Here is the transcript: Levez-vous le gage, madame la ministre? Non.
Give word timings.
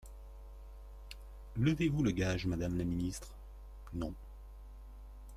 Levez-vous 1.57 2.01
le 2.01 2.09
gage, 2.09 2.47
madame 2.47 2.75
la 2.75 2.83
ministre? 2.83 3.35
Non. 3.93 4.15